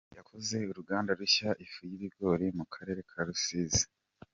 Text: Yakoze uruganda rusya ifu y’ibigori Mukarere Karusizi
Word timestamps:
Yakoze 0.17 0.57
uruganda 0.71 1.11
rusya 1.19 1.49
ifu 1.65 1.79
y’ibigori 1.89 2.45
Mukarere 2.57 3.01
Karusizi 3.09 3.85